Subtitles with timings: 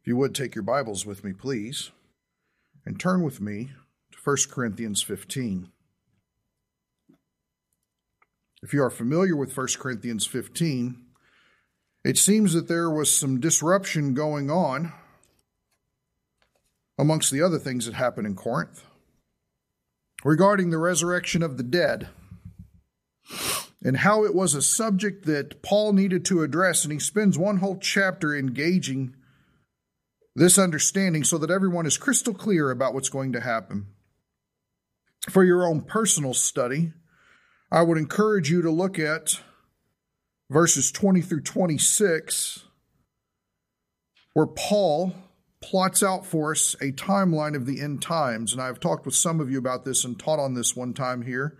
[0.00, 1.90] If you would take your Bibles with me, please,
[2.86, 3.68] and turn with me
[4.12, 5.68] to 1 Corinthians 15.
[8.62, 10.96] If you are familiar with 1 Corinthians 15,
[12.02, 14.94] it seems that there was some disruption going on
[16.98, 18.84] amongst the other things that happened in Corinth
[20.24, 22.08] regarding the resurrection of the dead
[23.84, 26.84] and how it was a subject that Paul needed to address.
[26.84, 29.14] And he spends one whole chapter engaging
[30.34, 33.86] this understanding so that everyone is crystal clear about what's going to happen.
[35.28, 36.92] For your own personal study,
[37.70, 39.40] I would encourage you to look at
[40.48, 42.64] verses 20 through 26,
[44.32, 45.14] where Paul
[45.60, 48.52] plots out for us a timeline of the end times.
[48.52, 51.22] And I've talked with some of you about this and taught on this one time
[51.22, 51.58] here.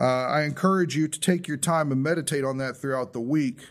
[0.00, 3.62] Uh, I encourage you to take your time and meditate on that throughout the week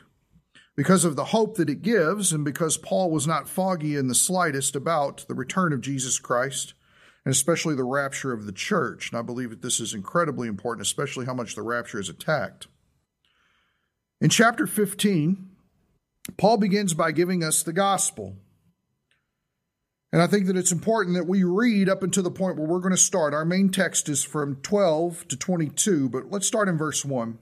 [0.77, 4.15] because of the hope that it gives, and because Paul was not foggy in the
[4.15, 6.75] slightest about the return of Jesus Christ,
[7.25, 9.09] and especially the rapture of the church.
[9.09, 12.67] And I believe that this is incredibly important, especially how much the rapture is attacked.
[14.21, 15.49] In chapter 15,
[16.37, 18.35] Paul begins by giving us the gospel.
[20.13, 22.79] And I think that it's important that we read up until the point where we're
[22.79, 23.33] going to start.
[23.33, 27.39] Our main text is from 12 to 22, but let's start in verse 1.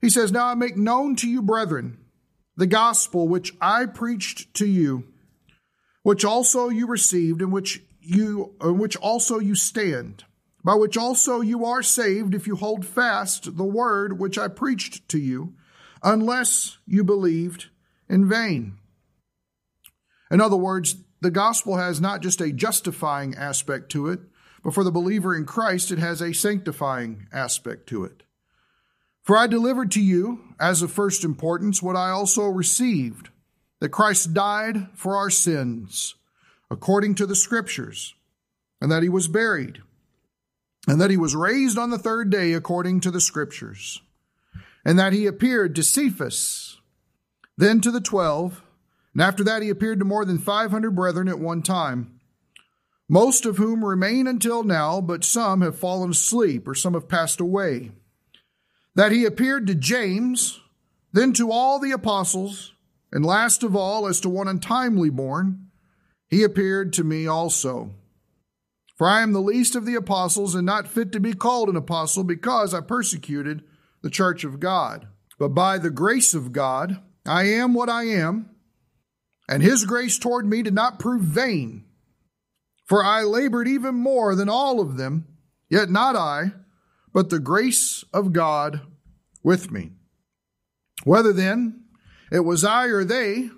[0.00, 1.98] He says, Now I make known to you, brethren,
[2.56, 5.04] the gospel which I preached to you,
[6.02, 10.24] which also you received, and which you, in which also you stand,
[10.64, 15.08] by which also you are saved, if you hold fast the word which I preached
[15.10, 15.54] to you,
[16.02, 17.66] unless you believed
[18.08, 18.78] in vain.
[20.30, 24.20] In other words, the gospel has not just a justifying aspect to it,
[24.64, 28.22] but for the believer in Christ, it has a sanctifying aspect to it.
[29.22, 33.28] For I delivered to you, as of first importance, what I also received
[33.80, 36.16] that Christ died for our sins,
[36.70, 38.14] according to the Scriptures,
[38.80, 39.80] and that he was buried,
[40.88, 44.02] and that he was raised on the third day, according to the Scriptures,
[44.84, 46.80] and that he appeared to Cephas,
[47.56, 48.62] then to the twelve.
[49.12, 52.18] And after that, he appeared to more than 500 brethren at one time,
[53.08, 57.38] most of whom remain until now, but some have fallen asleep or some have passed
[57.38, 57.92] away.
[58.94, 60.60] That he appeared to James,
[61.12, 62.74] then to all the apostles,
[63.10, 65.68] and last of all, as to one untimely born,
[66.28, 67.94] he appeared to me also.
[68.96, 71.76] For I am the least of the apostles and not fit to be called an
[71.76, 73.64] apostle because I persecuted
[74.02, 75.08] the church of God.
[75.38, 78.52] But by the grace of God, I am what I am
[79.48, 81.84] and his grace toward me did not prove vain.
[82.86, 85.26] For I labored even more than all of them,
[85.68, 86.52] yet not I,
[87.12, 88.80] but the grace of God
[89.42, 89.92] with me.
[91.04, 91.84] Whether then
[92.30, 93.50] it was I or they,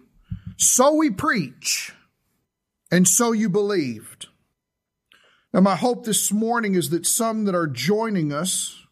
[0.57, 1.93] so we preach,
[2.91, 4.29] and so you believed.
[5.53, 8.85] Now, my hope this morning is that some that are joining us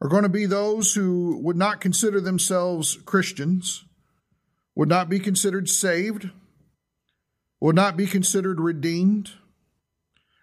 [0.00, 3.84] are going to be those who would not consider themselves Christians
[4.74, 6.28] would not be considered saved,
[7.60, 9.30] would not be considered redeemed.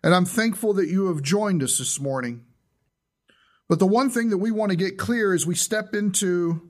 [0.04, 2.44] And I'm thankful that you have joined us this morning.
[3.70, 6.70] But the one thing that we want to get clear as we step into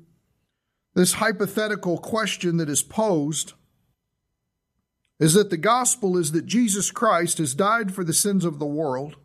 [0.94, 3.54] this hypothetical question that is posed
[5.20, 8.66] is that the gospel is that Jesus Christ has died for the sins of the
[8.66, 9.16] world,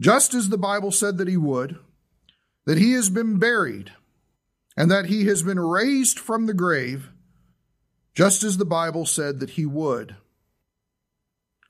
[0.00, 1.78] just as the Bible said that he would,
[2.66, 3.92] that he has been buried,
[4.76, 7.10] and that he has been raised from the grave
[8.18, 10.16] just as the Bible said that he would.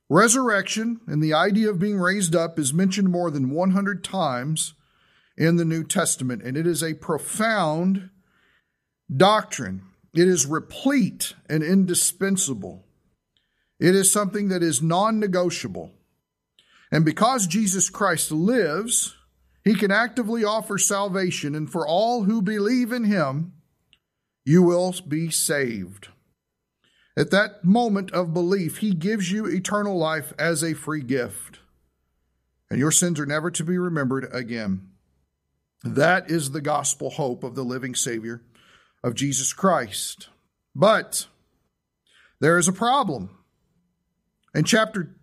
[0.08, 4.72] Resurrection and the idea of being raised up is mentioned more than 100 times
[5.38, 8.10] in the New Testament, and it is a profound
[9.14, 9.82] doctrine.
[10.12, 12.84] It is replete and indispensable.
[13.78, 15.92] It is something that is non negotiable.
[16.90, 19.16] And because Jesus Christ lives,
[19.62, 23.52] he can actively offer salvation, and for all who believe in him,
[24.44, 26.08] you will be saved.
[27.16, 31.58] At that moment of belief, He gives you eternal life as a free gift,
[32.70, 34.87] and your sins are never to be remembered again.
[35.84, 38.42] That is the gospel hope of the living Savior
[39.02, 40.28] of Jesus Christ.
[40.74, 41.26] But
[42.40, 43.30] there is a problem.
[44.54, 45.14] In chapter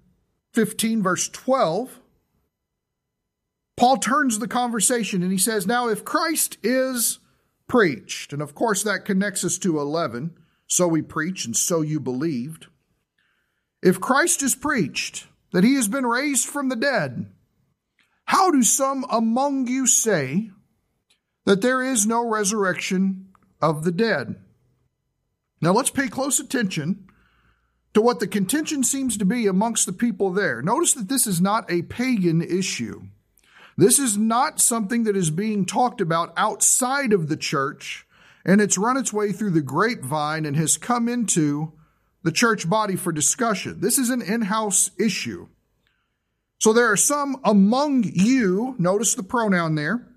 [0.53, 1.99] 15, verse 12,
[3.77, 7.19] Paul turns the conversation and he says, Now, if Christ is
[7.67, 10.37] preached, and of course that connects us to 11,
[10.67, 12.67] so we preach, and so you believed.
[13.83, 17.27] If Christ is preached that he has been raised from the dead,
[18.25, 20.51] how do some among you say
[21.45, 23.27] that there is no resurrection
[23.61, 24.35] of the dead?
[25.61, 27.07] Now let's pay close attention
[27.93, 30.61] to what the contention seems to be amongst the people there.
[30.61, 33.03] Notice that this is not a pagan issue.
[33.77, 38.05] This is not something that is being talked about outside of the church,
[38.45, 41.73] and it's run its way through the grapevine and has come into
[42.23, 43.81] the church body for discussion.
[43.81, 45.47] This is an in house issue.
[46.59, 50.07] So there are some among you, notice the pronoun there,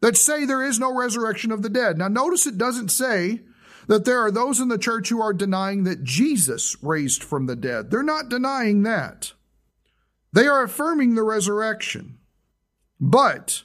[0.00, 1.98] that say there is no resurrection of the dead.
[1.98, 3.40] Now, notice it doesn't say
[3.86, 7.56] that there are those in the church who are denying that Jesus raised from the
[7.56, 7.90] dead.
[7.90, 9.32] They're not denying that.
[10.32, 12.18] They are affirming the resurrection.
[13.00, 13.62] But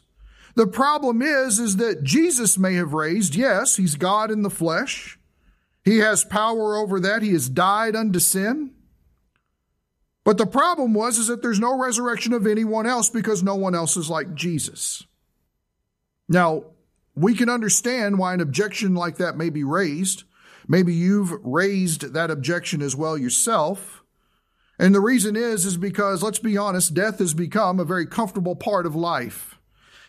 [0.56, 5.20] the problem is, is that Jesus may have raised, yes, he's God in the flesh.
[5.84, 7.22] He has power over that.
[7.22, 8.72] He has died unto sin.
[10.30, 13.74] But the problem was is that there's no resurrection of anyone else because no one
[13.74, 15.04] else is like Jesus.
[16.28, 16.66] Now,
[17.16, 20.26] we can understand why an objection like that may be raised.
[20.68, 24.04] Maybe you've raised that objection as well yourself.
[24.78, 28.56] And the reason is, is because, let's be honest, death has become a very comfortable
[28.56, 29.58] part of life.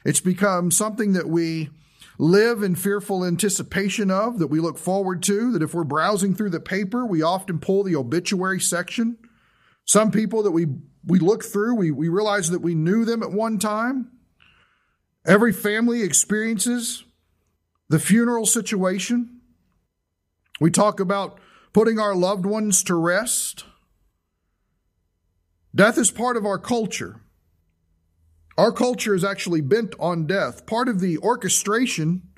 [0.05, 1.71] It's become something that we
[2.19, 6.51] live in fearful anticipation of, that we look forward to, that if we're browsing through
[6.51, 9.17] the paper, we often pull the obituary section.
[9.91, 10.69] Some people that we,
[11.05, 14.13] we look through, we, we realize that we knew them at one time.
[15.27, 17.03] Every family experiences
[17.89, 19.41] the funeral situation.
[20.61, 21.41] We talk about
[21.73, 23.65] putting our loved ones to rest.
[25.75, 27.23] Death is part of our culture.
[28.57, 30.67] Our culture is actually bent on death.
[30.67, 32.29] Part of the orchestration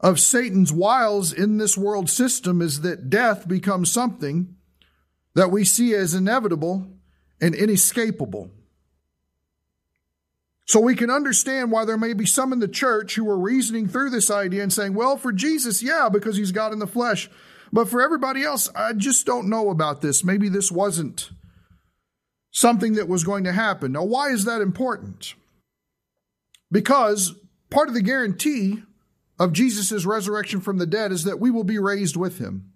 [0.00, 4.53] of Satan's wiles in this world system is that death becomes something
[5.34, 6.86] that we see as inevitable
[7.40, 8.50] and inescapable.
[10.66, 13.86] So we can understand why there may be some in the church who are reasoning
[13.86, 17.28] through this idea and saying, well, for Jesus, yeah, because he's God in the flesh.
[17.70, 20.24] But for everybody else, I just don't know about this.
[20.24, 21.30] Maybe this wasn't
[22.50, 23.92] something that was going to happen.
[23.92, 25.34] Now, why is that important?
[26.70, 27.34] Because
[27.70, 28.82] part of the guarantee
[29.38, 32.72] of Jesus' resurrection from the dead is that we will be raised with him.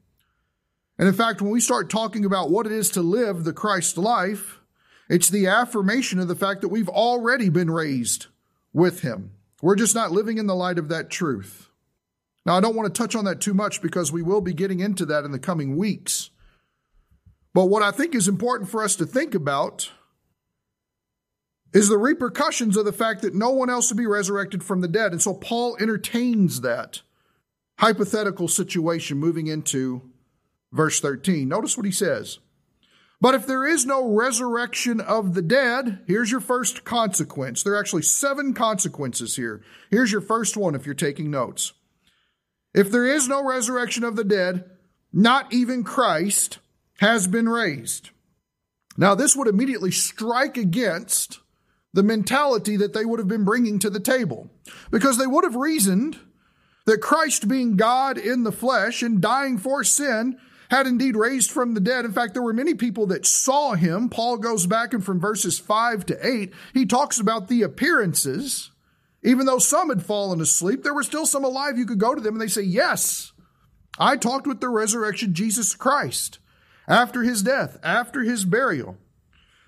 [0.99, 3.97] And in fact, when we start talking about what it is to live the Christ
[3.97, 4.59] life,
[5.09, 8.27] it's the affirmation of the fact that we've already been raised
[8.73, 9.33] with him.
[9.63, 11.71] We're just not living in the light of that truth.
[12.45, 14.81] Now, I don't want to touch on that too much because we will be getting
[14.81, 16.31] into that in the coming weeks.
[17.55, 19.91] But what I think is important for us to think about
[21.73, 24.89] is the repercussions of the fact that no one else will be resurrected from the
[24.89, 25.13] dead.
[25.13, 27.03] And so Paul entertains that
[27.79, 30.03] hypothetical situation moving into
[30.73, 31.49] verse 13.
[31.49, 32.39] Notice what he says.
[33.21, 37.63] But if there is no resurrection of the dead, here's your first consequence.
[37.63, 39.63] There are actually seven consequences here.
[39.91, 41.73] Here's your first one if you're taking notes.
[42.75, 44.71] If there is no resurrection of the dead,
[45.13, 46.59] not even Christ
[47.01, 48.11] has been raised.
[48.97, 51.41] Now, this would immediately strike against
[51.93, 54.51] the mentality that they would have been bringing to the table
[54.91, 56.19] because they would have reasoned
[56.87, 60.39] that Christ being God in the flesh and dying for sin
[60.71, 62.05] had indeed raised from the dead.
[62.05, 64.09] In fact, there were many people that saw him.
[64.09, 68.71] Paul goes back and from verses 5 to 8, he talks about the appearances.
[69.23, 71.77] Even though some had fallen asleep, there were still some alive.
[71.77, 73.33] You could go to them and they say, Yes,
[73.99, 76.39] I talked with the resurrection Jesus Christ
[76.87, 78.97] after his death, after his burial.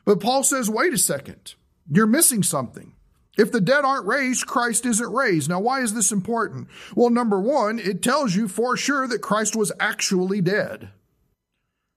[0.04, 1.54] But Paul says, wait a second,
[1.88, 2.94] you're missing something.
[3.40, 5.48] If the dead aren't raised, Christ isn't raised.
[5.48, 6.68] Now, why is this important?
[6.94, 10.90] Well, number one, it tells you for sure that Christ was actually dead.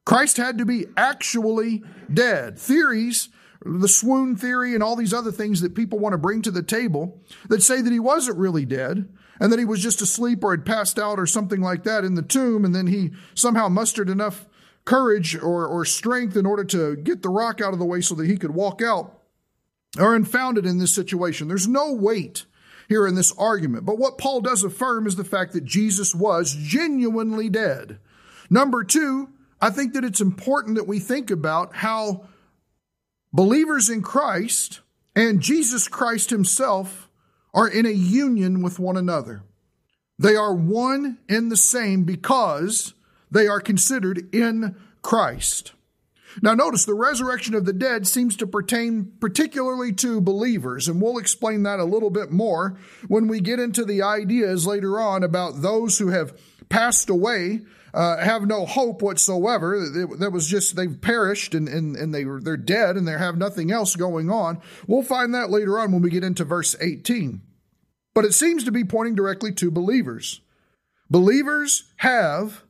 [0.06, 1.84] Christ had to be actually
[2.14, 2.58] dead.
[2.58, 3.28] Theories,
[3.62, 6.64] the swoon theory, and all these other things that people want to bring to the
[6.64, 9.10] table that say that he wasn't really dead
[9.42, 12.16] and that he was just asleep or had passed out or something like that in
[12.16, 14.46] the tomb, and then he somehow mustered enough
[14.86, 18.16] courage or, or strength in order to get the rock out of the way so
[18.16, 19.23] that he could walk out
[19.98, 21.48] are unfounded in this situation.
[21.48, 22.46] There's no weight
[22.90, 23.86] here in this argument.
[23.86, 28.00] But what Paul does affirm is the fact that Jesus was genuinely dead.
[28.50, 29.30] Number two,
[29.62, 32.26] I think that it's important that we think about how
[33.32, 34.82] believers in Christ
[35.16, 37.10] and Jesus Christ himself
[37.54, 39.44] are in a union with one another.
[40.20, 42.94] They are one and the same because
[43.32, 45.74] they are considered in Christ.
[46.42, 51.18] Now, notice the resurrection of the dead seems to pertain particularly to believers, and we'll
[51.18, 55.62] explain that a little bit more when we get into the ideas later on about
[55.62, 56.38] those who have
[56.70, 57.62] passed away,
[57.94, 59.80] uh, have no hope whatsoever.
[60.18, 63.72] That was just they've perished and, and, and they, they're dead and they have nothing
[63.72, 64.60] else going on.
[64.88, 67.42] We'll find that later on when we get into verse 18.
[68.16, 70.42] But it seems to be pointing directly to believers.
[71.10, 72.64] Believers have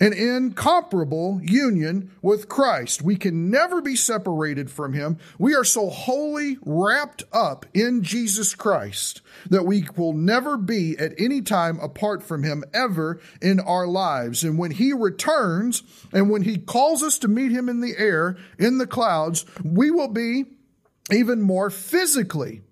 [0.00, 3.00] an incomparable union with Christ.
[3.00, 5.18] We can never be separated from Him.
[5.38, 11.14] We are so wholly wrapped up in Jesus Christ that we will never be at
[11.16, 14.42] any time apart from Him ever in our lives.
[14.42, 18.36] And when He returns and when He calls us to meet Him in the air,
[18.58, 20.44] in the clouds, we will be
[21.12, 22.62] even more physically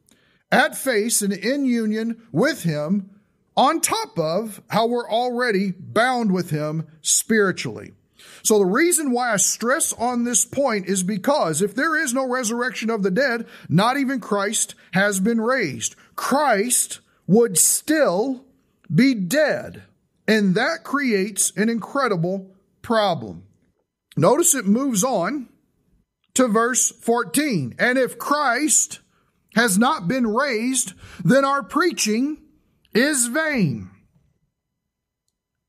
[0.50, 3.10] at face and in union with Him
[3.56, 7.92] on top of how we're already bound with Him spiritually.
[8.42, 12.26] So the reason why I stress on this point is because if there is no
[12.26, 15.94] resurrection of the dead, not even Christ has been raised.
[16.16, 18.44] Christ would still
[18.92, 19.82] be dead.
[20.26, 23.44] And that creates an incredible problem.
[24.16, 25.48] Notice it moves on
[26.34, 27.74] to verse 14.
[27.78, 29.00] And if Christ
[29.54, 30.94] has not been raised,
[31.24, 32.41] then our preaching
[32.94, 33.90] is vain.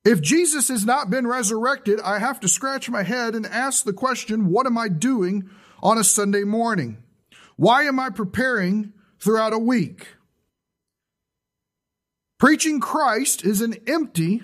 [0.05, 3.93] If Jesus has not been resurrected, I have to scratch my head and ask the
[3.93, 5.49] question, what am I doing
[5.81, 6.97] on a Sunday morning?
[7.55, 10.07] Why am I preparing throughout a week?
[12.37, 14.41] Preaching Christ is an empty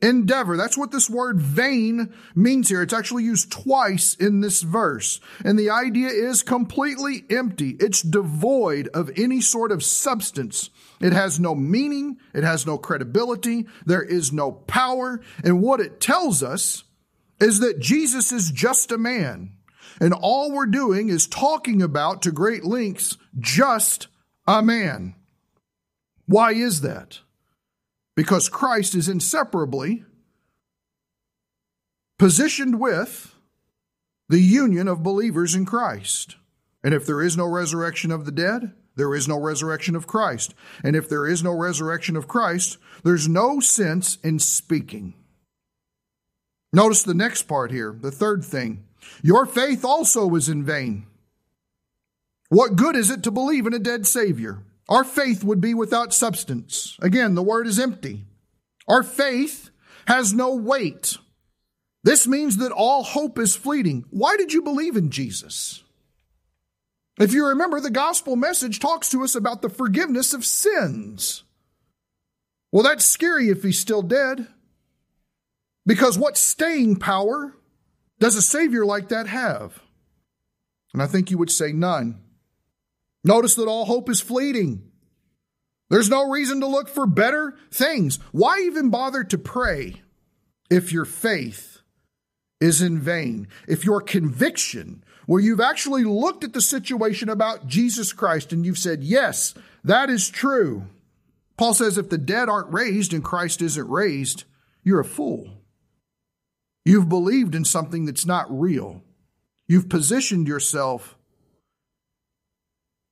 [0.00, 0.56] endeavor.
[0.56, 2.80] That's what this word vain means here.
[2.80, 5.20] It's actually used twice in this verse.
[5.44, 7.76] And the idea is completely empty.
[7.80, 10.70] It's devoid of any sort of substance.
[11.04, 12.16] It has no meaning.
[12.34, 13.66] It has no credibility.
[13.86, 15.20] There is no power.
[15.44, 16.82] And what it tells us
[17.40, 19.52] is that Jesus is just a man.
[20.00, 24.08] And all we're doing is talking about to great lengths just
[24.46, 25.14] a man.
[26.26, 27.20] Why is that?
[28.14, 30.04] because Christ is inseparably
[32.18, 33.34] positioned with
[34.28, 36.36] the union of believers in Christ.
[36.82, 40.54] And if there is no resurrection of the dead, there is no resurrection of Christ.
[40.82, 45.14] And if there is no resurrection of Christ, there's no sense in speaking.
[46.72, 48.84] Notice the next part here, the third thing.
[49.22, 51.06] Your faith also is in vain.
[52.48, 54.62] What good is it to believe in a dead Savior?
[54.88, 56.98] Our faith would be without substance.
[57.00, 58.24] Again, the word is empty.
[58.88, 59.70] Our faith
[60.06, 61.16] has no weight.
[62.02, 64.04] This means that all hope is fleeting.
[64.10, 65.83] Why did you believe in Jesus?
[67.18, 71.44] If you remember, the gospel message talks to us about the forgiveness of sins.
[72.72, 74.48] Well, that's scary if he's still dead.
[75.86, 77.54] Because what staying power
[78.18, 79.80] does a Savior like that have?
[80.92, 82.20] And I think you would say none.
[83.22, 84.90] Notice that all hope is fleeting.
[85.90, 88.18] There's no reason to look for better things.
[88.32, 90.02] Why even bother to pray
[90.70, 91.80] if your faith
[92.60, 93.48] is in vain?
[93.68, 98.78] If your conviction, where you've actually looked at the situation about Jesus Christ and you've
[98.78, 100.86] said, yes, that is true.
[101.56, 104.44] Paul says if the dead aren't raised and Christ isn't raised,
[104.82, 105.48] you're a fool.
[106.84, 109.02] You've believed in something that's not real.
[109.66, 111.16] You've positioned yourself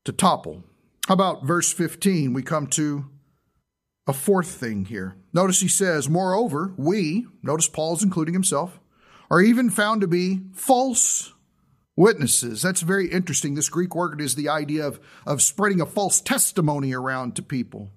[0.04, 0.64] to topple.
[1.06, 2.34] How about verse 15?
[2.34, 3.06] We come to
[4.06, 5.16] a fourth thing here.
[5.32, 8.78] Notice he says, Moreover, we, notice Paul's including himself,
[9.30, 11.32] are even found to be false
[11.96, 12.62] witnesses.
[12.62, 13.54] That's very interesting.
[13.54, 17.90] This Greek word is the idea of, of spreading a false testimony around to people.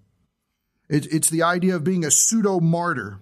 [0.89, 3.19] It, it's the idea of being a pseudo martyr,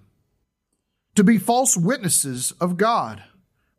[1.15, 3.23] to be false witnesses of God.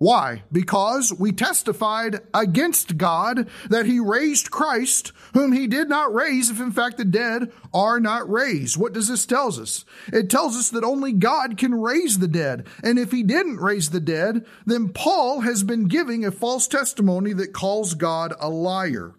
[0.05, 0.43] Why?
[0.53, 6.61] Because we testified against God that he raised Christ, whom he did not raise, if
[6.61, 8.77] in fact the dead are not raised.
[8.77, 9.87] What does this tell us?
[10.13, 12.67] It tells us that only God can raise the dead.
[12.83, 17.33] And if he didn't raise the dead, then Paul has been giving a false testimony
[17.33, 19.15] that calls God a liar.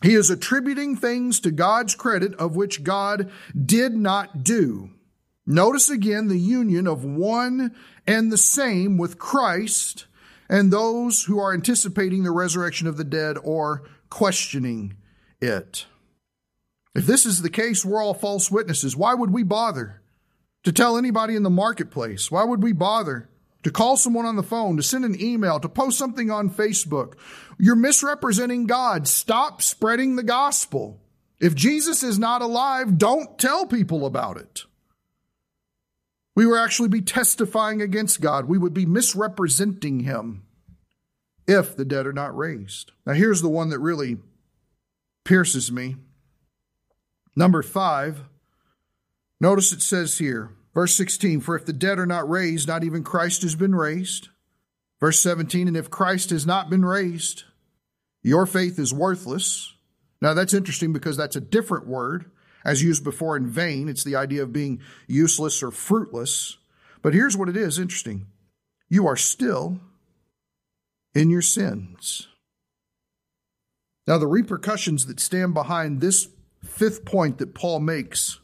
[0.00, 4.90] He is attributing things to God's credit of which God did not do.
[5.46, 7.74] Notice again the union of one
[8.06, 10.06] and the same with Christ
[10.48, 14.96] and those who are anticipating the resurrection of the dead or questioning
[15.40, 15.86] it.
[16.94, 18.96] If this is the case, we're all false witnesses.
[18.96, 20.02] Why would we bother
[20.64, 22.30] to tell anybody in the marketplace?
[22.30, 23.28] Why would we bother
[23.62, 27.14] to call someone on the phone, to send an email, to post something on Facebook?
[27.58, 29.06] You're misrepresenting God.
[29.06, 31.00] Stop spreading the gospel.
[31.38, 34.64] If Jesus is not alive, don't tell people about it.
[36.36, 38.44] We would actually be testifying against God.
[38.44, 40.44] We would be misrepresenting Him
[41.48, 42.92] if the dead are not raised.
[43.06, 44.18] Now, here's the one that really
[45.24, 45.96] pierces me.
[47.34, 48.20] Number five,
[49.40, 53.02] notice it says here, verse 16, for if the dead are not raised, not even
[53.02, 54.28] Christ has been raised.
[55.00, 57.44] Verse 17, and if Christ has not been raised,
[58.22, 59.74] your faith is worthless.
[60.20, 62.30] Now, that's interesting because that's a different word
[62.66, 63.88] as used before in vain.
[63.88, 66.58] It's the idea of being useless or fruitless.
[67.00, 68.26] But here's what it is interesting
[68.88, 69.78] you are still
[71.14, 72.28] in your sins.
[74.06, 76.28] Now, the repercussions that stand behind this
[76.64, 78.38] fifth point that Paul makes,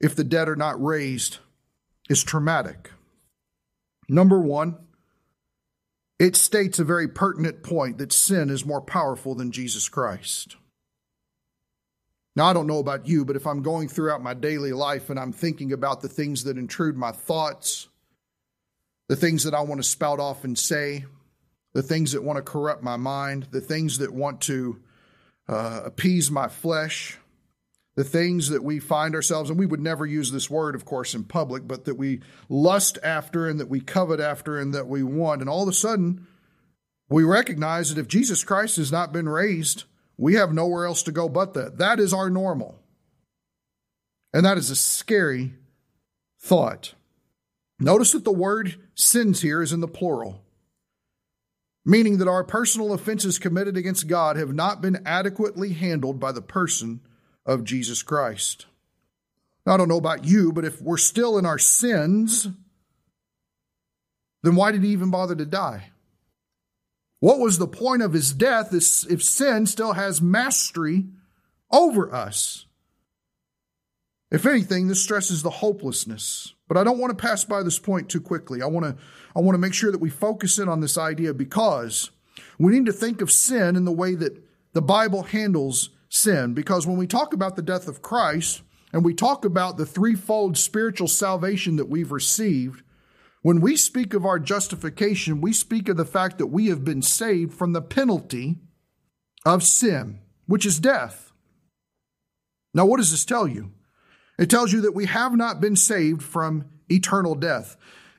[0.00, 1.38] if the dead are not raised,
[2.08, 2.90] is traumatic.
[4.08, 4.76] Number one,
[6.18, 10.56] it states a very pertinent point that sin is more powerful than Jesus Christ.
[12.36, 15.18] Now, I don't know about you, but if I'm going throughout my daily life and
[15.18, 17.88] I'm thinking about the things that intrude my thoughts,
[19.08, 21.04] the things that I want to spout off and say,
[21.72, 24.80] the things that want to corrupt my mind, the things that want to
[25.48, 27.18] uh, appease my flesh,
[27.96, 31.14] the things that we find ourselves, and we would never use this word, of course,
[31.14, 35.02] in public, but that we lust after and that we covet after and that we
[35.02, 35.40] want.
[35.40, 36.26] And all of a sudden,
[37.08, 39.84] we recognize that if Jesus Christ has not been raised,
[40.20, 41.78] we have nowhere else to go but that.
[41.78, 42.78] That is our normal.
[44.32, 45.54] And that is a scary
[46.38, 46.94] thought.
[47.78, 50.44] Notice that the word sins here is in the plural
[51.84, 56.42] meaning that our personal offenses committed against God have not been adequately handled by the
[56.42, 57.00] person
[57.46, 58.66] of Jesus Christ.
[59.66, 62.48] Now, I don't know about you, but if we're still in our sins,
[64.42, 65.90] then why did he even bother to die?
[67.20, 71.06] What was the point of his death if sin still has mastery
[71.70, 72.66] over us?
[74.30, 76.54] If anything, this stresses the hopelessness.
[76.66, 78.62] But I don't want to pass by this point too quickly.
[78.62, 78.96] I want to
[79.34, 82.10] I want to make sure that we focus in on this idea because
[82.58, 86.54] we need to think of sin in the way that the Bible handles sin.
[86.54, 88.62] Because when we talk about the death of Christ
[88.92, 92.82] and we talk about the threefold spiritual salvation that we've received,
[93.42, 97.02] when we speak of our justification, we speak of the fact that we have been
[97.02, 98.58] saved from the penalty
[99.46, 101.32] of sin, which is death.
[102.74, 103.72] Now, what does this tell you?
[104.38, 107.76] It tells you that we have not been saved from eternal death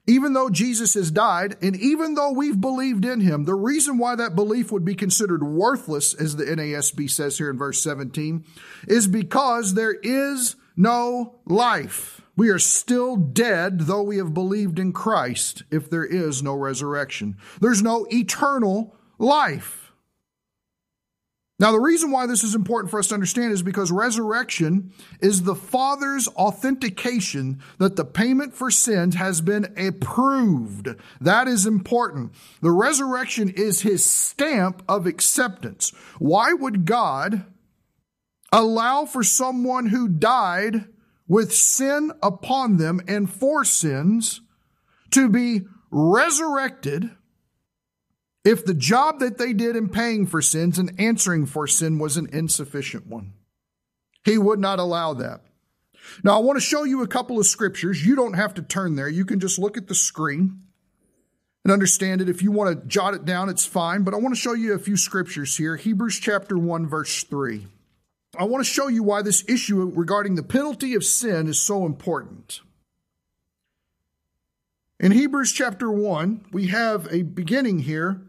[0.07, 4.15] even though Jesus has died, and even though we've believed in him, the reason why
[4.15, 8.43] that belief would be considered worthless, as the NASB says here in verse 17,
[8.87, 12.21] is because there is no life.
[12.41, 17.37] We are still dead, though we have believed in Christ, if there is no resurrection.
[17.59, 19.91] There's no eternal life.
[21.59, 25.43] Now, the reason why this is important for us to understand is because resurrection is
[25.43, 30.95] the Father's authentication that the payment for sins has been approved.
[31.19, 32.33] That is important.
[32.59, 35.93] The resurrection is his stamp of acceptance.
[36.17, 37.45] Why would God
[38.51, 40.87] allow for someone who died
[41.31, 44.41] with sin upon them and for sins
[45.11, 47.11] to be resurrected?
[48.43, 52.17] if the job that they did in paying for sins and answering for sin was
[52.17, 53.33] an insufficient one.
[54.23, 55.41] He would not allow that.
[56.23, 58.05] Now, I want to show you a couple of scriptures.
[58.05, 59.07] You don't have to turn there.
[59.07, 60.61] You can just look at the screen
[61.63, 62.29] and understand it.
[62.29, 64.03] If you want to jot it down, it's fine.
[64.03, 65.75] But I want to show you a few scriptures here.
[65.75, 67.67] Hebrews chapter 1, verse 3.
[68.37, 71.85] I want to show you why this issue regarding the penalty of sin is so
[71.85, 72.61] important.
[74.99, 78.21] In Hebrews chapter 1, we have a beginning here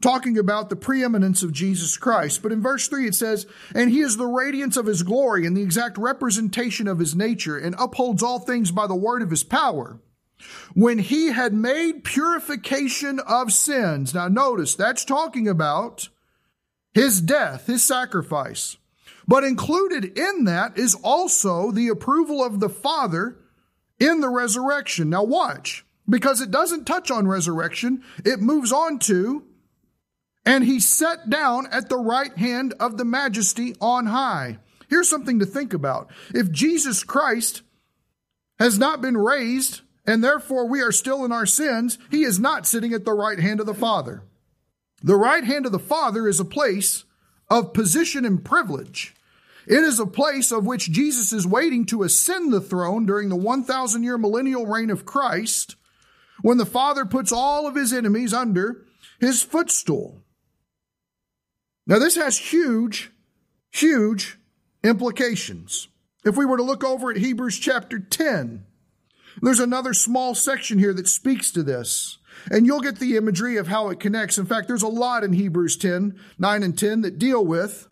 [0.00, 2.42] talking about the preeminence of Jesus Christ.
[2.42, 5.56] But in verse 3 it says, And he is the radiance of his glory and
[5.56, 9.42] the exact representation of his nature, and upholds all things by the word of his
[9.42, 10.00] power.
[10.74, 14.14] When he had made purification of sins.
[14.14, 16.10] Now notice, that's talking about
[16.92, 18.76] his death, his sacrifice.
[19.28, 23.38] But included in that is also the approval of the Father
[24.00, 25.10] in the resurrection.
[25.10, 29.44] Now watch, because it doesn't touch on resurrection, it moves on to
[30.48, 34.56] and he sat down at the right hand of the majesty on high.
[34.88, 36.10] Here's something to think about.
[36.34, 37.60] If Jesus Christ
[38.58, 42.66] has not been raised, and therefore we are still in our sins, he is not
[42.66, 44.22] sitting at the right hand of the Father.
[45.02, 47.04] The right hand of the Father is a place
[47.50, 49.14] of position and privilege.
[49.68, 53.36] It is a place of which Jesus is waiting to ascend the throne during the
[53.36, 55.76] 1,000 year millennial reign of Christ
[56.40, 58.86] when the Father puts all of his enemies under
[59.20, 60.22] his footstool.
[61.86, 63.10] Now, this has huge,
[63.70, 64.38] huge
[64.82, 65.88] implications.
[66.24, 68.64] If we were to look over at Hebrews chapter 10,
[69.42, 72.18] there's another small section here that speaks to this.
[72.50, 74.38] And you'll get the imagery of how it connects.
[74.38, 77.88] In fact, there's a lot in Hebrews 10, 9 and 10 that deal with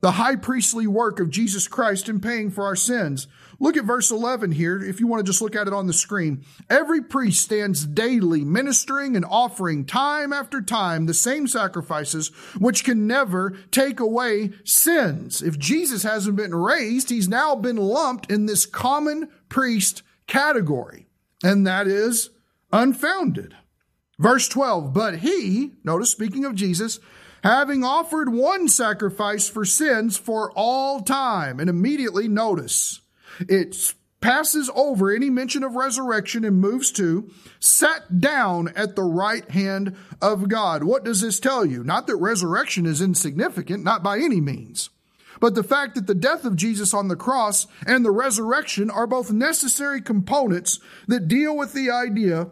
[0.00, 3.26] the high priestly work of Jesus Christ in paying for our sins.
[3.58, 5.92] Look at verse 11 here, if you want to just look at it on the
[5.92, 6.44] screen.
[6.70, 13.06] Every priest stands daily ministering and offering time after time the same sacrifices, which can
[13.06, 15.42] never take away sins.
[15.42, 21.06] If Jesus hasn't been raised, he's now been lumped in this common priest category.
[21.42, 22.30] and that is
[22.72, 23.54] unfounded.
[24.18, 27.00] Verse 12, but he, notice speaking of Jesus,
[27.42, 31.60] having offered one sacrifice for sins for all time.
[31.60, 33.00] And immediately notice,
[33.40, 39.50] it passes over any mention of resurrection and moves to sat down at the right
[39.50, 40.84] hand of God.
[40.84, 41.82] What does this tell you?
[41.82, 44.90] Not that resurrection is insignificant, not by any means.
[45.40, 49.06] But the fact that the death of Jesus on the cross and the resurrection are
[49.06, 52.48] both necessary components that deal with the idea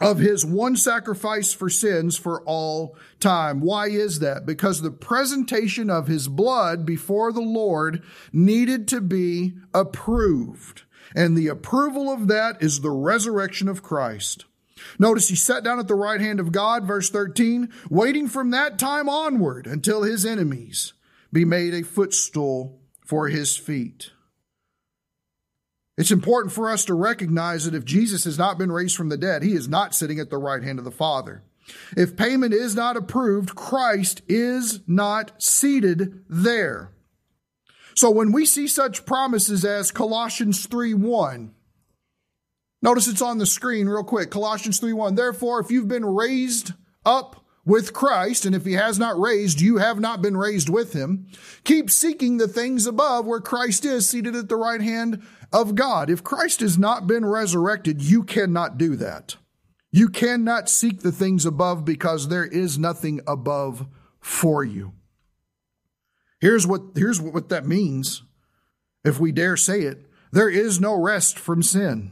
[0.00, 3.60] of his one sacrifice for sins for all time.
[3.60, 4.44] Why is that?
[4.44, 8.02] Because the presentation of his blood before the Lord
[8.32, 10.82] needed to be approved.
[11.14, 14.46] And the approval of that is the resurrection of Christ.
[14.98, 18.78] Notice he sat down at the right hand of God, verse 13, waiting from that
[18.78, 20.92] time onward until his enemies
[21.32, 24.10] be made a footstool for his feet.
[25.96, 29.16] It's important for us to recognize that if Jesus has not been raised from the
[29.16, 31.44] dead, he is not sitting at the right hand of the Father.
[31.96, 36.90] If payment is not approved, Christ is not seated there.
[37.94, 41.54] So when we see such promises as Colossians 3 1,
[42.82, 44.30] notice it's on the screen real quick.
[44.30, 45.14] Colossians 3 1.
[45.14, 46.72] Therefore, if you've been raised
[47.06, 50.92] up with Christ, and if he has not raised, you have not been raised with
[50.92, 51.28] him.
[51.64, 55.22] Keep seeking the things above where Christ is seated at the right hand
[55.54, 56.10] of God.
[56.10, 59.36] If Christ has not been resurrected, you cannot do that.
[59.92, 63.86] You cannot seek the things above because there is nothing above
[64.20, 64.92] for you.
[66.40, 68.24] Here's what, here's what that means,
[69.04, 70.04] if we dare say it.
[70.32, 72.10] There is no rest from sin.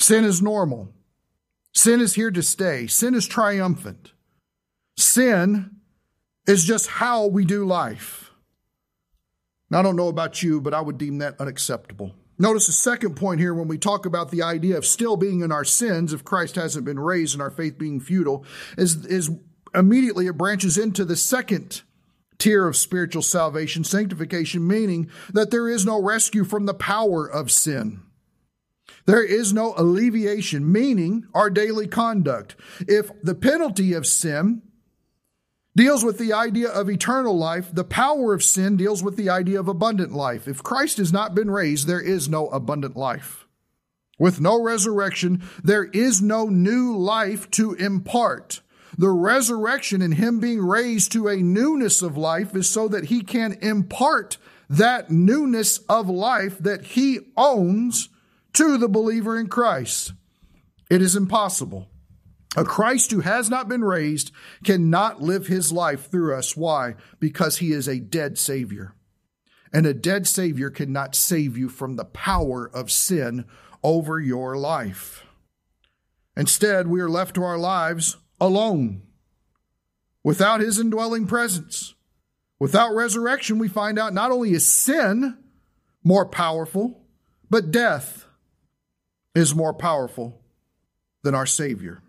[0.00, 0.88] Sin is normal.
[1.74, 2.86] Sin is here to stay.
[2.86, 4.12] Sin is triumphant.
[4.96, 5.76] Sin
[6.46, 8.27] is just how we do life.
[9.70, 12.14] Now, I don't know about you, but I would deem that unacceptable.
[12.38, 15.50] Notice the second point here when we talk about the idea of still being in
[15.50, 18.44] our sins if Christ hasn't been raised and our faith being futile
[18.76, 19.30] is, is
[19.74, 21.82] immediately it branches into the second
[22.38, 27.50] tier of spiritual salvation, sanctification, meaning that there is no rescue from the power of
[27.50, 28.00] sin.
[29.06, 32.54] There is no alleviation, meaning our daily conduct.
[32.86, 34.62] If the penalty of sin
[35.76, 39.60] deals with the idea of eternal life, the power of sin deals with the idea
[39.60, 40.48] of abundant life.
[40.48, 43.46] If Christ has not been raised, there is no abundant life.
[44.18, 48.60] With no resurrection, there is no new life to impart.
[48.96, 53.22] The resurrection and Him being raised to a newness of life is so that He
[53.22, 58.08] can impart that newness of life that He owns
[58.54, 60.12] to the believer in Christ.
[60.90, 61.86] It is impossible.
[62.56, 64.32] A Christ who has not been raised
[64.64, 66.56] cannot live his life through us.
[66.56, 66.94] Why?
[67.20, 68.94] Because he is a dead Savior.
[69.72, 73.44] And a dead Savior cannot save you from the power of sin
[73.82, 75.24] over your life.
[76.36, 79.02] Instead, we are left to our lives alone,
[80.24, 81.94] without his indwelling presence.
[82.60, 85.36] Without resurrection, we find out not only is sin
[86.02, 87.04] more powerful,
[87.50, 88.26] but death
[89.34, 90.40] is more powerful
[91.22, 92.02] than our Savior.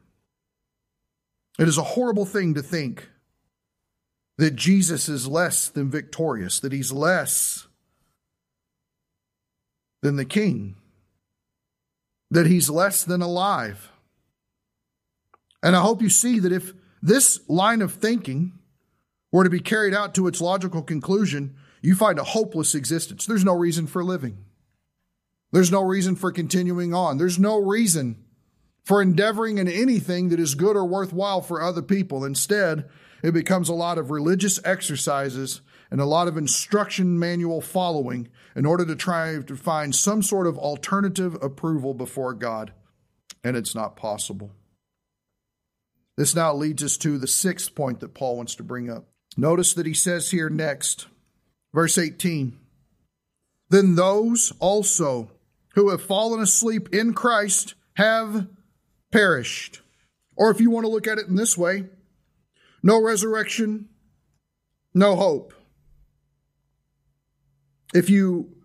[1.60, 3.10] It is a horrible thing to think
[4.38, 7.68] that Jesus is less than victorious, that he's less
[10.02, 10.78] than the king,
[12.32, 13.92] that he's less than alive.
[15.62, 18.54] And I hope you see that if this line of thinking
[19.34, 23.26] were to be carried out to its logical conclusion, you find a hopeless existence.
[23.26, 24.46] There's no reason for living.
[25.52, 27.18] There's no reason for continuing on.
[27.18, 28.24] There's no reason
[28.90, 32.26] for endeavoring in anything that is good or worthwhile for other people.
[32.26, 32.90] Instead,
[33.22, 38.66] it becomes a lot of religious exercises and a lot of instruction manual following in
[38.66, 42.74] order to try to find some sort of alternative approval before God.
[43.44, 44.54] And it's not possible.
[46.18, 49.06] This now leads us to the sixth point that Paul wants to bring up.
[49.38, 51.06] Notice that he says here next,
[51.76, 52.58] verse 18,
[53.70, 55.30] then those also
[55.76, 58.48] who have fallen asleep in Christ have
[59.12, 59.82] perished.
[60.36, 61.86] Or if you want to look at it in this way,
[62.82, 63.90] no resurrection,
[64.94, 65.54] no hope.
[67.94, 68.56] If you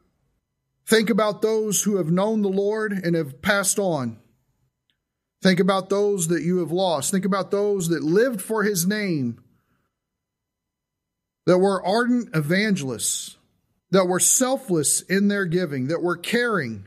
[0.87, 4.19] think about those who have known the Lord and have passed on,
[5.43, 9.43] think about those that you have lost, think about those that lived for his name,
[11.47, 13.37] that were ardent evangelists,
[13.91, 16.87] that were selfless in their giving, that were caring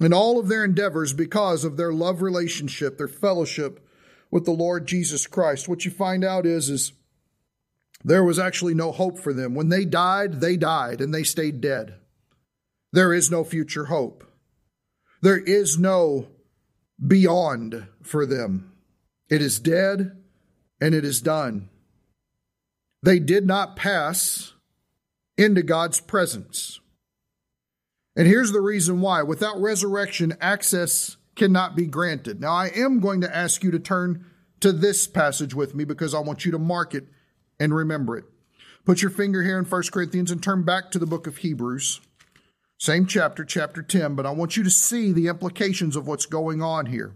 [0.00, 3.86] in all of their endeavors because of their love relationship, their fellowship
[4.30, 5.68] with the Lord Jesus Christ.
[5.68, 6.92] What you find out is, is
[8.04, 9.54] there was actually no hope for them.
[9.54, 11.94] When they died, they died and they stayed dead.
[12.92, 14.24] There is no future hope.
[15.22, 16.28] There is no
[17.04, 18.72] beyond for them.
[19.30, 20.16] It is dead
[20.80, 21.70] and it is done.
[23.02, 24.52] They did not pass
[25.36, 26.80] into God's presence.
[28.16, 32.40] And here's the reason why without resurrection, access cannot be granted.
[32.40, 34.24] Now, I am going to ask you to turn
[34.60, 37.06] to this passage with me because I want you to mark it
[37.58, 38.24] and remember it.
[38.84, 42.00] Put your finger here in 1 Corinthians and turn back to the book of Hebrews.
[42.78, 46.60] Same chapter, chapter 10, but I want you to see the implications of what's going
[46.60, 47.14] on here.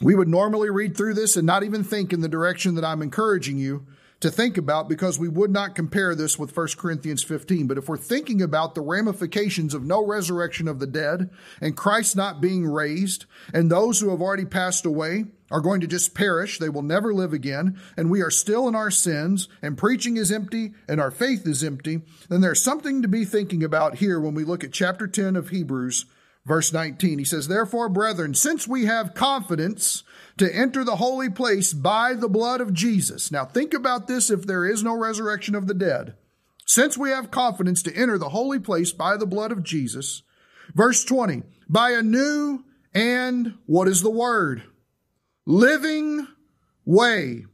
[0.00, 3.02] We would normally read through this and not even think in the direction that I'm
[3.02, 3.86] encouraging you
[4.22, 7.66] to think about because we would not compare this with 1 Corinthians 15.
[7.66, 11.30] But if we're thinking about the ramifications of no resurrection of the dead
[11.60, 15.86] and Christ not being raised and those who have already passed away are going to
[15.86, 19.76] just perish, they will never live again, and we are still in our sins and
[19.76, 23.96] preaching is empty and our faith is empty, then there's something to be thinking about
[23.96, 26.06] here when we look at chapter 10 of Hebrews
[26.44, 30.02] Verse 19, he says, Therefore, brethren, since we have confidence
[30.38, 33.30] to enter the holy place by the blood of Jesus.
[33.30, 36.14] Now, think about this if there is no resurrection of the dead.
[36.66, 40.22] Since we have confidence to enter the holy place by the blood of Jesus.
[40.74, 44.62] Verse 20, by a new and what is the word?
[45.46, 46.26] Living
[46.84, 47.46] way,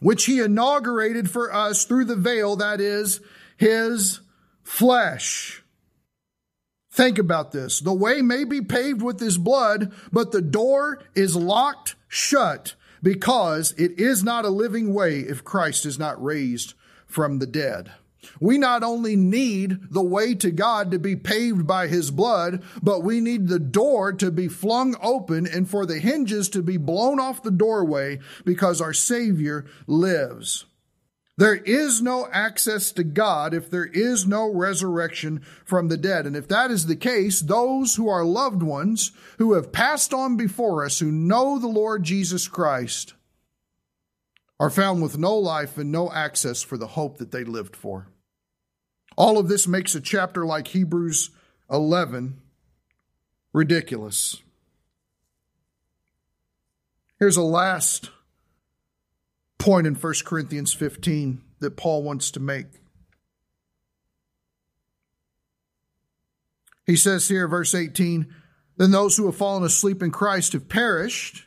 [0.00, 3.20] which he inaugurated for us through the veil, that is,
[3.56, 4.20] his
[4.62, 5.62] flesh.
[6.96, 7.80] Think about this.
[7.80, 13.72] The way may be paved with his blood, but the door is locked shut because
[13.72, 16.72] it is not a living way if Christ is not raised
[17.06, 17.92] from the dead.
[18.40, 23.04] We not only need the way to God to be paved by his blood, but
[23.04, 27.20] we need the door to be flung open and for the hinges to be blown
[27.20, 30.64] off the doorway because our Savior lives.
[31.38, 36.26] There is no access to God if there is no resurrection from the dead.
[36.26, 40.38] And if that is the case, those who are loved ones who have passed on
[40.38, 43.12] before us, who know the Lord Jesus Christ,
[44.58, 48.08] are found with no life and no access for the hope that they lived for.
[49.16, 51.30] All of this makes a chapter like Hebrews
[51.70, 52.40] 11
[53.52, 54.42] ridiculous.
[57.18, 58.10] Here's a last
[59.58, 62.66] point in 1 Corinthians 15 that Paul wants to make.
[66.84, 68.32] He says here, verse 18,
[68.76, 71.46] then those who have fallen asleep in Christ have perished.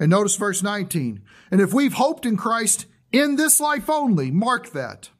[0.00, 4.70] And notice verse 19, and if we've hoped in Christ in this life only, mark
[4.70, 5.10] that,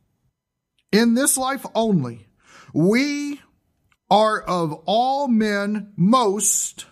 [0.92, 2.28] in this life only,
[2.72, 3.40] we
[4.08, 6.86] are of all men most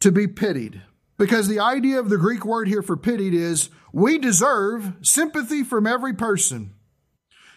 [0.00, 0.82] to be pitied.
[1.18, 5.86] Because the idea of the Greek word here for pitied is we deserve sympathy from
[5.86, 6.74] every person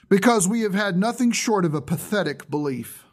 [0.08, 3.04] because we have had nothing short of a pathetic belief.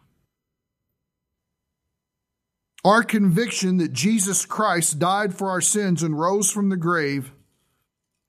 [2.85, 7.33] Our conviction that Jesus Christ died for our sins and rose from the grave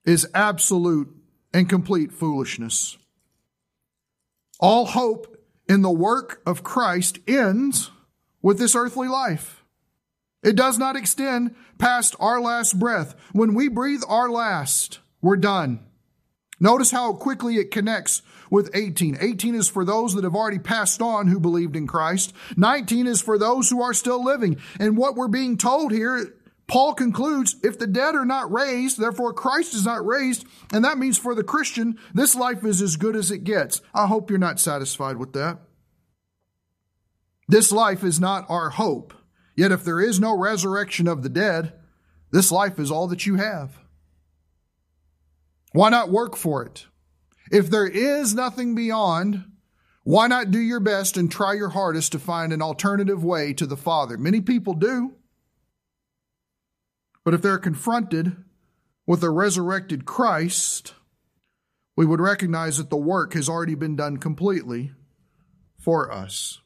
[0.03, 1.15] is absolute
[1.53, 2.97] and complete foolishness.
[4.59, 5.37] All hope
[5.69, 7.91] in the work of Christ ends
[8.41, 9.56] with this earthly life.
[10.43, 13.15] It does not extend past our last breath.
[13.33, 15.83] When we breathe our last, we're done.
[16.59, 19.17] Notice how quickly it connects with 18.
[19.19, 22.33] 18 is for those that have already passed on who believed in Christ.
[22.55, 24.57] 19 is for those who are still living.
[24.79, 26.33] And what we're being told here,
[26.67, 30.97] Paul concludes, if the dead are not raised, therefore Christ is not raised, and that
[30.97, 33.81] means for the Christian, this life is as good as it gets.
[33.93, 35.59] I hope you're not satisfied with that.
[37.47, 39.13] This life is not our hope.
[39.57, 41.73] Yet if there is no resurrection of the dead,
[42.31, 43.79] this life is all that you have.
[45.73, 46.85] Why not work for it?
[47.51, 49.45] If there is nothing beyond,
[50.03, 53.65] why not do your best and try your hardest to find an alternative way to
[53.65, 54.17] the Father?
[54.17, 55.15] Many people do.
[57.25, 58.37] But if they're confronted
[59.07, 60.93] with a resurrected Christ,
[61.95, 64.91] we would recognize that the work has already been done completely
[65.79, 66.61] for us.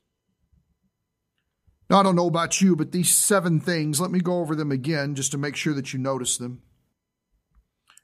[1.92, 4.72] Now, I don't know about you, but these seven things, let me go over them
[4.72, 6.62] again just to make sure that you notice them.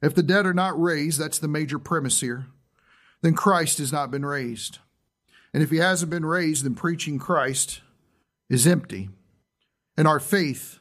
[0.02, 2.48] If the dead are not raised, that's the major premise here,
[3.22, 4.80] then Christ has not been raised.
[5.54, 7.80] And if he hasn't been raised, then preaching Christ
[8.50, 9.10] is empty.
[9.96, 10.80] And our faith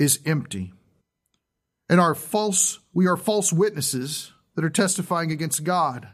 [0.00, 0.72] is empty.
[1.88, 6.08] And our false, we are false witnesses that are testifying against God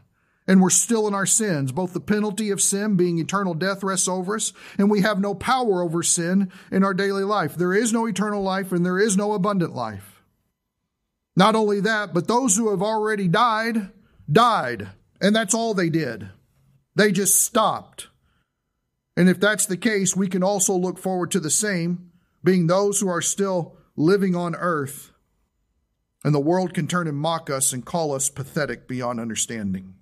[0.49, 1.71] and we're still in our sins.
[1.71, 5.35] Both the penalty of sin being eternal death rests over us, and we have no
[5.35, 7.53] power over sin in our daily life.
[7.53, 10.23] There is no eternal life and there is no abundant life.
[11.35, 13.91] Not only that, but those who have already died,
[14.29, 14.89] died.
[15.21, 16.29] And that's all they did.
[16.95, 18.07] They just stopped.
[19.15, 22.09] And if that's the case, we can also look forward to the same,
[22.43, 25.11] being those who are still living on earth.
[26.23, 29.93] And the world can turn and mock us and call us pathetic beyond understanding.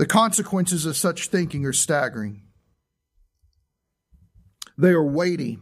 [0.00, 2.40] The consequences of such thinking are staggering.
[4.78, 5.58] They are weighty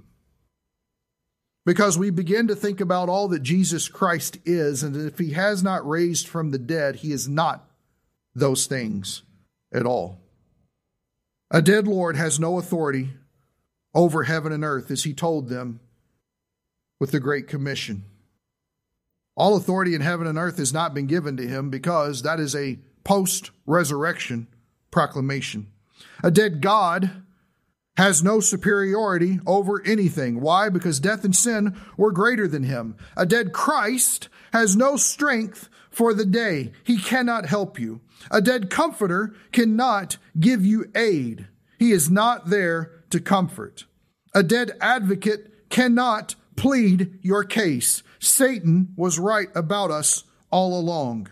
[1.66, 5.64] because we begin to think about all that Jesus Christ is, and if he has
[5.64, 7.68] not raised from the dead, he is not
[8.32, 9.24] those things
[9.74, 10.20] at all.
[11.50, 13.14] A dead Lord has no authority
[13.92, 15.80] over heaven and earth, as he told them
[17.00, 18.04] with the Great Commission.
[19.36, 22.54] All authority in heaven and earth has not been given to him because that is
[22.54, 24.46] a post resurrection
[24.90, 25.66] proclamation.
[26.22, 27.22] A dead God
[27.96, 30.42] has no superiority over anything.
[30.42, 30.68] Why?
[30.68, 32.98] Because death and sin were greater than him.
[33.16, 36.70] A dead Christ has no strength for the day.
[36.84, 38.02] He cannot help you.
[38.30, 41.48] A dead comforter cannot give you aid.
[41.78, 43.86] He is not there to comfort.
[44.34, 48.02] A dead advocate cannot plead your case.
[48.18, 51.28] Satan was right about us all along.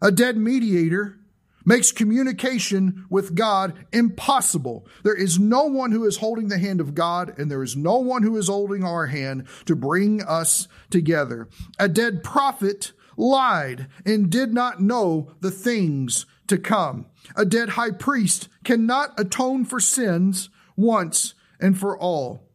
[0.00, 1.18] A dead mediator
[1.64, 4.86] makes communication with God impossible.
[5.04, 7.98] There is no one who is holding the hand of God, and there is no
[7.98, 11.48] one who is holding our hand to bring us together.
[11.78, 17.06] A dead prophet lied and did not know the things to come.
[17.36, 22.48] A dead high priest cannot atone for sins once and for all.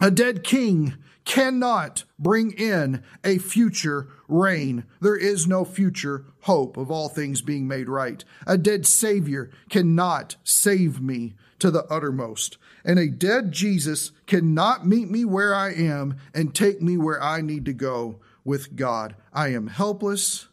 [0.00, 4.84] A dead king cannot bring in a future reign.
[5.00, 8.24] There is no future hope of all things being made right.
[8.46, 12.58] A dead Savior cannot save me to the uttermost.
[12.84, 17.40] And a dead Jesus cannot meet me where I am and take me where I
[17.40, 19.14] need to go with God.
[19.32, 20.48] I am helpless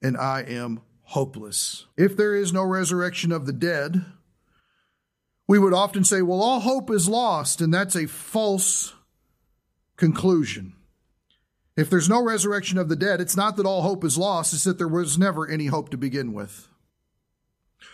[0.00, 1.86] and I am hopeless.
[1.96, 4.04] If there is no resurrection of the dead,
[5.46, 8.92] we would often say, well, all hope is lost, and that's a false
[9.98, 10.72] conclusion.
[11.76, 14.64] If there's no resurrection of the dead, it's not that all hope is lost, it's
[14.64, 16.68] that there was never any hope to begin with.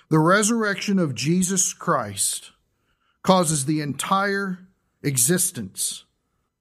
[0.09, 2.53] The resurrection of Jesus Christ
[3.23, 4.61] causes the entire
[5.03, 6.05] existence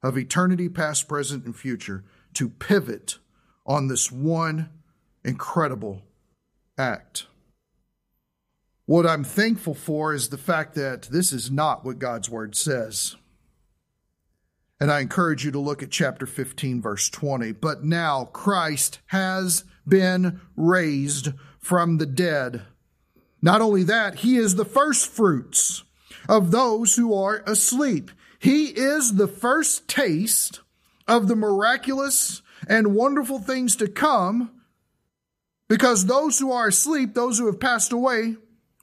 [0.01, 2.03] of eternity, past, present, and future,
[2.33, 3.19] to pivot
[3.65, 4.69] on this one
[5.23, 6.01] incredible
[6.77, 7.27] act.
[8.85, 13.15] What I'm thankful for is the fact that this is not what God's word says.
[14.79, 17.53] And I encourage you to look at chapter 15, verse 20.
[17.53, 22.63] But now Christ has been raised from the dead.
[23.41, 25.83] Not only that, he is the first fruits
[26.27, 28.11] of those who are asleep.
[28.39, 30.61] He is the first taste
[31.07, 34.51] of the miraculous and wonderful things to come
[35.67, 38.35] because those who are asleep, those who have passed away,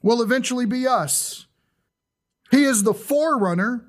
[0.03, 1.45] will eventually be us.
[2.49, 3.85] He is the forerunner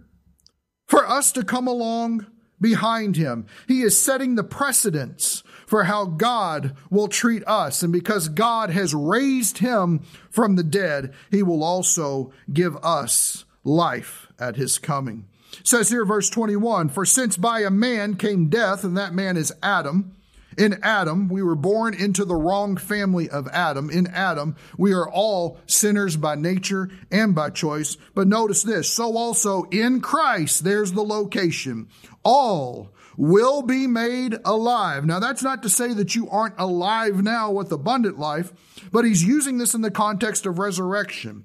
[1.02, 2.24] for us to come along
[2.60, 3.44] behind him.
[3.66, 7.82] He is setting the precedence for how God will treat us.
[7.82, 14.28] And because God has raised him from the dead, he will also give us life
[14.38, 15.26] at his coming.
[15.58, 19.36] It says here, verse 21 For since by a man came death, and that man
[19.36, 20.14] is Adam,
[20.56, 23.90] in Adam, we were born into the wrong family of Adam.
[23.90, 27.96] In Adam, we are all sinners by nature and by choice.
[28.14, 28.88] But notice this.
[28.90, 31.88] So also in Christ, there's the location.
[32.24, 35.04] All will be made alive.
[35.04, 38.52] Now that's not to say that you aren't alive now with abundant life,
[38.90, 41.44] but he's using this in the context of resurrection.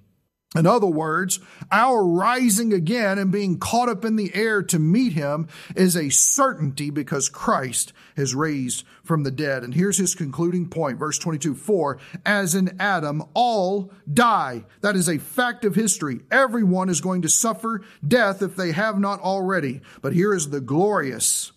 [0.56, 1.42] In other words,
[1.74, 6.10] our rising again and being caught up in the air to meet him is a
[6.10, 9.64] certainty because Christ has raised from the dead.
[9.64, 14.64] And here's his concluding point, verse 22 For as in Adam, all die.
[14.80, 16.22] That is a fact of history.
[16.32, 19.82] Everyone is going to suffer death if they have not already.
[20.02, 21.52] But here is the glorious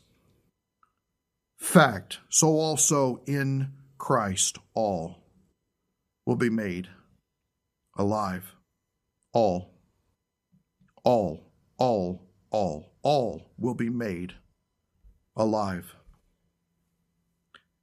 [1.59, 2.18] fact.
[2.29, 5.22] So also in Christ, all
[6.26, 6.88] will be made
[7.96, 8.57] alive
[9.33, 9.74] all,
[11.05, 14.35] all, all, all, all will be made
[15.37, 15.95] alive.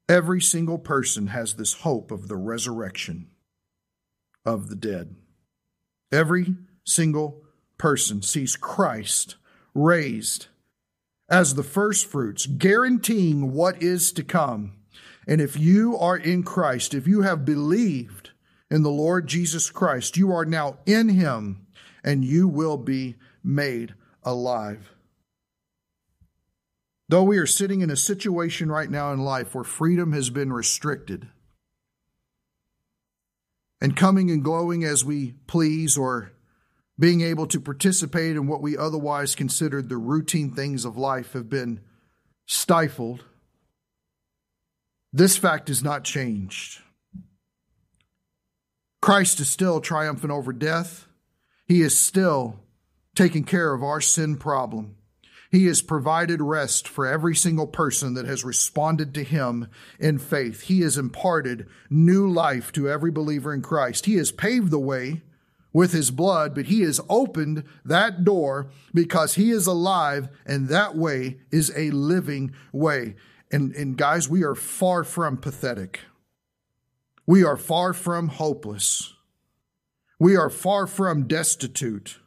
[0.09, 3.27] Every single person has this hope of the resurrection
[4.45, 5.15] of the dead.
[6.11, 7.43] Every single
[7.77, 9.35] person sees Christ
[9.73, 10.47] raised
[11.29, 14.73] as the first fruits, guaranteeing what is to come.
[15.27, 18.31] And if you are in Christ, if you have believed
[18.69, 20.17] in the Lord Jesus Christ.
[20.17, 21.67] You are now in him
[22.03, 23.93] and you will be made
[24.23, 24.91] alive.
[27.09, 30.51] Though we are sitting in a situation right now in life where freedom has been
[30.51, 31.27] restricted,
[33.79, 36.31] and coming and glowing as we please or
[36.99, 41.47] being able to participate in what we otherwise considered the routine things of life have
[41.47, 41.79] been
[42.47, 43.23] stifled,
[45.13, 46.81] this fact is not changed.
[49.07, 51.07] Christ is still triumphant over death.
[51.65, 52.59] He is still
[53.15, 54.97] taking care of our sin problem.
[55.49, 60.63] He has provided rest for every single person that has responded to Him in faith.
[60.63, 64.07] He has imparted new life to every believer in Christ.
[64.07, 65.21] He has paved the way
[65.71, 70.97] with His blood, but He has opened that door because He is alive, and that
[70.97, 73.15] way is a living way.
[73.53, 76.01] And, and guys, we are far from pathetic.
[77.29, 79.13] We are far from hopeless.
[80.17, 82.19] We are far from destitute.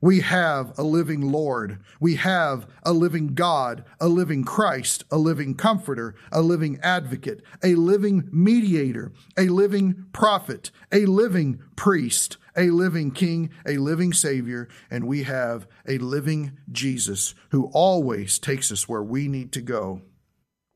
[0.00, 1.80] We have a living Lord.
[1.98, 7.74] We have a living God, a living Christ, a living comforter, a living advocate, a
[7.74, 15.08] living mediator, a living prophet, a living priest, a living king, a living savior, and
[15.08, 20.02] we have a living Jesus who always takes us where we need to go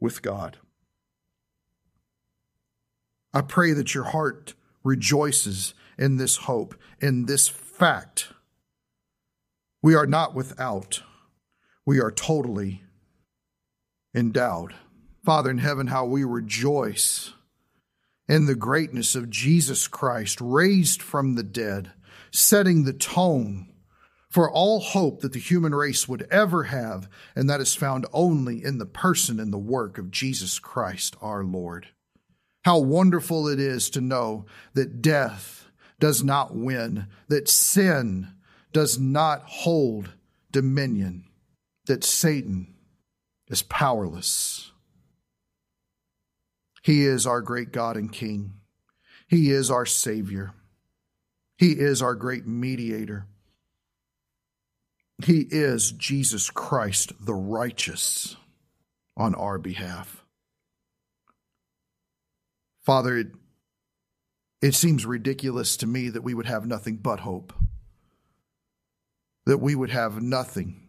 [0.01, 0.59] with God.
[3.33, 8.29] I pray that your heart rejoices in this hope, in this fact
[9.83, 11.03] we are not without,
[11.87, 12.83] we are totally
[14.15, 14.75] endowed.
[15.25, 17.33] Father in heaven, how we rejoice
[18.29, 21.93] in the greatness of Jesus Christ, raised from the dead,
[22.31, 23.73] setting the tone
[24.29, 28.63] for all hope that the human race would ever have, and that is found only
[28.63, 31.89] in the person and the work of Jesus Christ our Lord.
[32.65, 38.29] How wonderful it is to know that death does not win, that sin
[38.73, 40.11] does not hold
[40.51, 41.25] dominion,
[41.87, 42.75] that Satan
[43.49, 44.73] is powerless.
[46.83, 48.55] He is our great God and King.
[49.29, 50.53] He is our Savior.
[51.57, 53.27] He is our great mediator.
[55.25, 58.37] He is Jesus Christ, the righteous,
[59.17, 60.25] on our behalf.
[62.83, 63.29] Father, it,
[64.63, 67.53] it seems ridiculous to me that we would have nothing but hope
[69.47, 70.81] that we would have nothing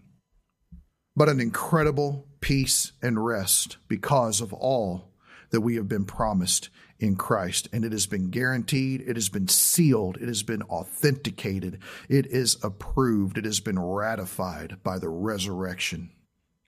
[1.15, 5.09] but an incredible peace and rest because of all
[5.49, 6.69] that we have been promised
[6.99, 7.67] in Christ.
[7.73, 12.57] And it has been guaranteed, it has been sealed, it has been authenticated, it is
[12.63, 16.11] approved, it has been ratified by the resurrection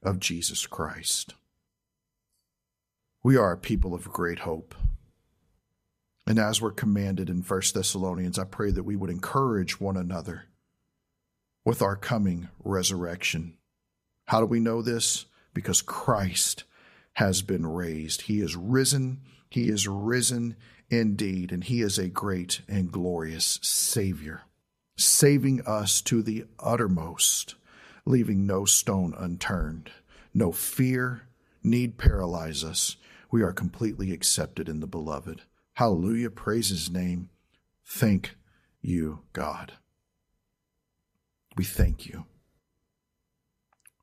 [0.01, 1.35] of Jesus Christ.
[3.23, 4.75] We are a people of great hope.
[6.25, 10.45] And as we're commanded in 1 Thessalonians, I pray that we would encourage one another
[11.65, 13.57] with our coming resurrection.
[14.27, 15.25] How do we know this?
[15.53, 16.63] Because Christ
[17.13, 18.23] has been raised.
[18.23, 19.21] He is risen.
[19.49, 20.55] He is risen
[20.89, 24.43] indeed, and He is a great and glorious Savior,
[24.97, 27.55] saving us to the uttermost,
[28.05, 29.91] leaving no stone unturned.
[30.33, 31.27] No fear
[31.63, 32.97] need paralyze us.
[33.29, 35.41] We are completely accepted in the beloved.
[35.73, 36.29] Hallelujah.
[36.29, 37.29] Praise His name.
[37.85, 38.35] Thank
[38.81, 39.73] you, God.
[41.55, 42.25] We thank you.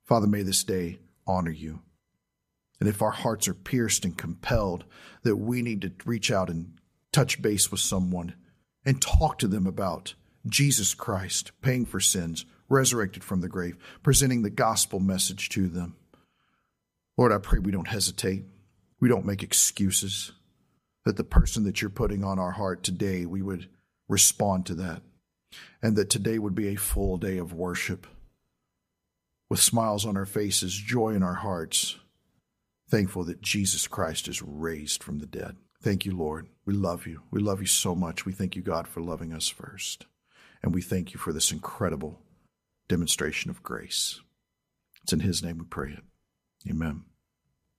[0.05, 1.81] Father, may this day honor you.
[2.81, 4.85] And if our hearts are pierced and compelled
[5.23, 6.73] that we need to reach out and
[7.13, 8.35] touch base with someone
[8.85, 10.15] and talk to them about
[10.49, 15.97] Jesus Christ paying for sins, resurrected from the grave, presenting the gospel message to them.
[17.17, 18.45] Lord, I pray we don't hesitate.
[18.99, 20.33] We don't make excuses.
[21.05, 23.69] That the person that you're putting on our heart today, we would
[24.09, 25.03] respond to that
[25.83, 28.07] and that today would be a full day of worship
[29.49, 31.97] with smiles on our faces, joy in our hearts,
[32.89, 35.57] thankful that Jesus Christ is raised from the dead.
[35.83, 36.49] Thank you, Lord.
[36.65, 37.23] We love you.
[37.31, 38.27] We love you so much.
[38.27, 40.07] We thank you, God, for loving us first.
[40.63, 42.21] And we thank you for this incredible
[42.89, 44.21] demonstration of grace.
[45.03, 46.05] It's in His name we pray it.
[46.71, 47.10] Amen.